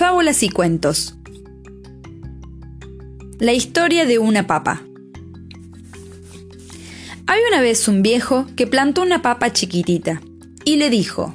Fábulas 0.00 0.42
y 0.42 0.48
cuentos. 0.48 1.14
La 3.38 3.52
historia 3.52 4.06
de 4.06 4.18
una 4.18 4.46
papa. 4.46 4.80
Había 7.26 7.48
una 7.48 7.60
vez 7.60 7.86
un 7.86 8.00
viejo 8.00 8.46
que 8.56 8.66
plantó 8.66 9.02
una 9.02 9.20
papa 9.20 9.52
chiquitita 9.52 10.22
y 10.64 10.76
le 10.76 10.88
dijo, 10.88 11.34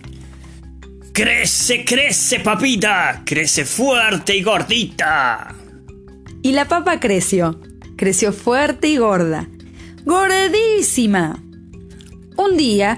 Crece, 1.13 1.85
crece, 1.85 2.39
papita, 2.39 3.21
crece 3.23 3.65
fuerte 3.65 4.35
y 4.35 4.41
gordita. 4.41 5.53
Y 6.41 6.53
la 6.53 6.67
papa 6.67 6.99
creció, 6.99 7.61
creció 7.95 8.33
fuerte 8.33 8.87
y 8.87 8.97
gorda, 8.97 9.47
gordísima. 10.05 11.39
Un 12.35 12.57
día, 12.57 12.97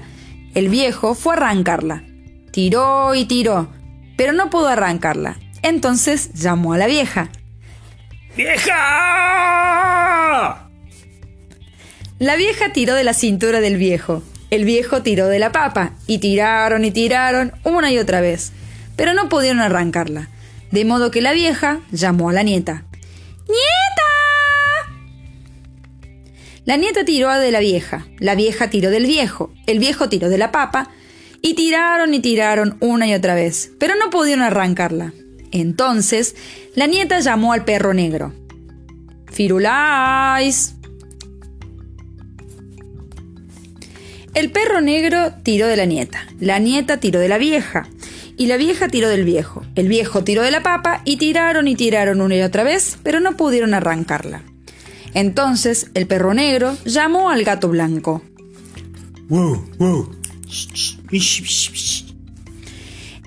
el 0.54 0.70
viejo 0.70 1.14
fue 1.14 1.34
a 1.34 1.36
arrancarla. 1.36 2.04
Tiró 2.52 3.14
y 3.14 3.26
tiró, 3.26 3.70
pero 4.16 4.32
no 4.32 4.48
pudo 4.48 4.68
arrancarla 4.68 5.36
entonces 5.62 6.32
llamó 6.34 6.72
a 6.72 6.78
la 6.78 6.86
vieja. 6.86 7.30
¡Vieja! 8.36 8.74
La 12.18 12.36
vieja 12.36 12.72
tiró 12.72 12.94
de 12.94 13.04
la 13.04 13.14
cintura 13.14 13.60
del 13.60 13.76
viejo. 13.76 14.22
El 14.50 14.64
viejo 14.64 15.02
tiró 15.02 15.28
de 15.28 15.38
la 15.38 15.52
papa 15.52 15.92
y 16.06 16.18
tiraron 16.18 16.84
y 16.84 16.90
tiraron 16.90 17.52
una 17.64 17.92
y 17.92 17.98
otra 17.98 18.20
vez, 18.20 18.52
pero 18.96 19.14
no 19.14 19.28
pudieron 19.28 19.60
arrancarla. 19.60 20.28
De 20.70 20.84
modo 20.84 21.10
que 21.10 21.20
la 21.20 21.32
vieja 21.32 21.80
llamó 21.92 22.30
a 22.30 22.32
la 22.32 22.42
nieta. 22.42 22.84
¡Nieta! 23.46 24.08
La 26.64 26.76
nieta 26.76 27.04
tiró 27.04 27.32
de 27.32 27.50
la 27.50 27.60
vieja, 27.60 28.06
la 28.18 28.34
vieja 28.34 28.68
tiró 28.68 28.90
del 28.90 29.06
viejo, 29.06 29.52
el 29.66 29.78
viejo 29.78 30.08
tiró 30.08 30.28
de 30.28 30.38
la 30.38 30.52
papa 30.52 30.90
y 31.40 31.54
tiraron 31.54 32.14
y 32.14 32.20
tiraron 32.20 32.76
una 32.80 33.06
y 33.06 33.14
otra 33.14 33.34
vez, 33.34 33.70
pero 33.78 33.94
no 33.96 34.10
pudieron 34.10 34.44
arrancarla. 34.44 35.12
Entonces, 35.50 36.34
la 36.74 36.86
nieta 36.86 37.20
llamó 37.20 37.52
al 37.52 37.64
perro 37.64 37.94
negro. 37.94 38.32
Firulais. 39.32 40.74
El 44.34 44.50
perro 44.50 44.80
negro 44.80 45.32
tiró 45.42 45.66
de 45.66 45.76
la 45.76 45.84
nieta, 45.84 46.26
la 46.38 46.58
nieta 46.58 46.98
tiró 46.98 47.18
de 47.18 47.28
la 47.28 47.38
vieja, 47.38 47.88
y 48.36 48.46
la 48.46 48.56
vieja 48.56 48.88
tiró 48.88 49.08
del 49.08 49.24
viejo, 49.24 49.64
el 49.74 49.88
viejo 49.88 50.22
tiró 50.22 50.42
de 50.42 50.52
la 50.52 50.62
papa 50.62 51.02
y 51.04 51.16
tiraron 51.16 51.66
y 51.66 51.74
tiraron 51.74 52.20
una 52.20 52.36
y 52.36 52.42
otra 52.42 52.62
vez, 52.62 52.98
pero 53.02 53.18
no 53.18 53.36
pudieron 53.36 53.74
arrancarla. 53.74 54.44
Entonces 55.12 55.90
el 55.94 56.06
perro 56.06 56.34
negro 56.34 56.76
llamó 56.84 57.30
al 57.30 57.42
gato 57.42 57.68
blanco. 57.68 58.22
Wow, 59.28 59.66
wow. 59.78 60.08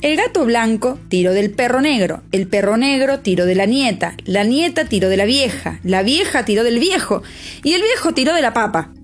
El 0.01 0.17
gato 0.17 0.45
blanco 0.45 0.97
tiró 1.09 1.31
del 1.31 1.51
perro 1.51 1.79
negro, 1.79 2.23
el 2.31 2.47
perro 2.47 2.75
negro 2.75 3.19
tiró 3.19 3.45
de 3.45 3.53
la 3.53 3.67
nieta, 3.67 4.15
la 4.25 4.43
nieta 4.43 4.85
tiró 4.85 5.09
de 5.09 5.17
la 5.17 5.25
vieja, 5.25 5.79
la 5.83 6.01
vieja 6.01 6.43
tiró 6.43 6.63
del 6.63 6.79
viejo 6.79 7.21
y 7.63 7.73
el 7.73 7.83
viejo 7.83 8.11
tiró 8.11 8.33
de 8.33 8.41
la 8.41 8.51
papa. 8.51 8.95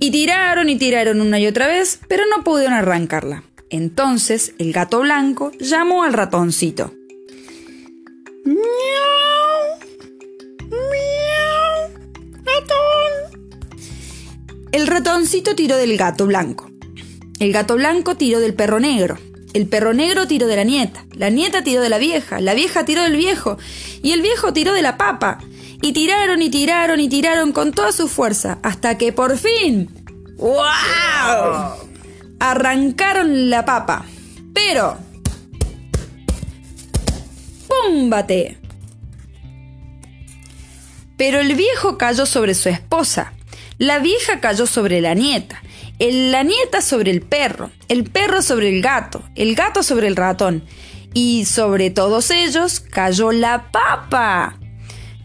Y 0.00 0.10
tiraron 0.10 0.68
y 0.68 0.76
tiraron 0.76 1.20
una 1.20 1.38
y 1.38 1.46
otra 1.46 1.68
vez, 1.68 2.00
pero 2.08 2.24
no 2.26 2.42
pudieron 2.42 2.74
arrancarla. 2.74 3.44
Entonces 3.70 4.54
el 4.58 4.72
gato 4.72 5.00
blanco 5.00 5.52
llamó 5.60 6.02
al 6.02 6.12
ratoncito. 6.12 6.92
¡Miau! 8.44 8.58
¡Miau! 10.68 11.92
¡Ratón! 12.44 13.40
El 14.72 14.88
ratoncito 14.88 15.54
tiró 15.54 15.76
del 15.76 15.96
gato 15.96 16.26
blanco. 16.26 16.68
El 17.38 17.52
gato 17.52 17.76
blanco 17.76 18.16
tiró 18.16 18.40
del 18.40 18.54
perro 18.54 18.80
negro. 18.80 19.16
El 19.54 19.66
perro 19.66 19.94
negro 19.94 20.26
tiró 20.26 20.46
de 20.46 20.56
la 20.56 20.64
nieta, 20.64 21.04
la 21.14 21.30
nieta 21.30 21.64
tiró 21.64 21.80
de 21.80 21.88
la 21.88 21.98
vieja, 21.98 22.40
la 22.40 22.54
vieja 22.54 22.84
tiró 22.84 23.02
del 23.02 23.16
viejo 23.16 23.58
y 24.02 24.12
el 24.12 24.20
viejo 24.20 24.52
tiró 24.52 24.74
de 24.74 24.82
la 24.82 24.96
papa. 24.96 25.38
Y 25.80 25.92
tiraron 25.92 26.42
y 26.42 26.50
tiraron 26.50 27.00
y 27.00 27.08
tiraron 27.08 27.52
con 27.52 27.72
toda 27.72 27.92
su 27.92 28.08
fuerza 28.08 28.58
hasta 28.62 28.98
que 28.98 29.12
por 29.12 29.38
fin... 29.38 29.88
¡Wow! 30.36 30.58
Arrancaron 32.40 33.48
la 33.48 33.64
papa. 33.64 34.04
Pero... 34.52 34.98
¡Púmbate! 37.68 38.58
Pero 41.16 41.40
el 41.40 41.54
viejo 41.54 41.96
cayó 41.96 42.26
sobre 42.26 42.54
su 42.54 42.68
esposa. 42.68 43.32
La 43.78 44.00
vieja 44.00 44.40
cayó 44.40 44.66
sobre 44.66 45.00
la 45.00 45.14
nieta 45.14 45.62
la 45.98 46.44
nieta 46.44 46.80
sobre 46.80 47.10
el 47.10 47.22
perro, 47.22 47.70
el 47.88 48.04
perro 48.04 48.42
sobre 48.42 48.68
el 48.68 48.82
gato, 48.82 49.22
el 49.34 49.54
gato 49.54 49.82
sobre 49.82 50.06
el 50.06 50.16
ratón, 50.16 50.62
y 51.14 51.44
sobre 51.46 51.90
todos 51.90 52.30
ellos 52.30 52.80
cayó 52.80 53.32
la 53.32 53.70
papa. 53.72 54.58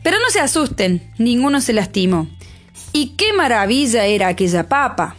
Pero 0.03 0.17
no 0.19 0.29
se 0.29 0.39
asusten, 0.39 1.13
ninguno 1.17 1.61
se 1.61 1.73
lastimó. 1.73 2.27
Y 2.91 3.15
qué 3.15 3.33
maravilla 3.33 4.05
era 4.05 4.27
aquella 4.27 4.67
papa. 4.67 5.15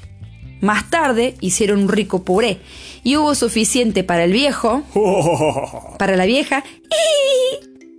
Más 0.61 0.91
tarde 0.91 1.37
hicieron 1.41 1.83
un 1.83 1.89
rico 1.89 2.25
puré 2.25 2.59
y 3.03 3.17
hubo 3.17 3.35
suficiente 3.35 4.03
para 4.03 4.25
el 4.25 4.33
viejo, 4.33 4.83
para 5.99 6.17
la 6.17 6.25
vieja, 6.25 6.65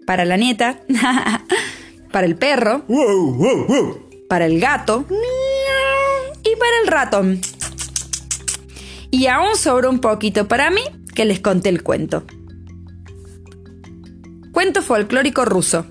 para 0.06 0.26
la 0.26 0.38
nieta, 0.38 0.80
para 2.12 2.26
el 2.26 2.36
perro, 2.36 2.84
para 4.28 4.46
el 4.46 4.60
gato 4.60 5.06
para 6.58 6.80
el 6.84 6.88
ratón. 6.88 7.42
Y 9.12 9.28
aún 9.28 9.56
sobró 9.56 9.90
un 9.90 10.00
poquito 10.00 10.48
para 10.48 10.70
mí 10.70 10.82
que 11.14 11.26
les 11.26 11.40
conté 11.40 11.70
el 11.70 11.84
cuento. 11.84 12.26
Cuento 14.52 14.82
folclórico 14.82 15.46
ruso. 15.46 15.86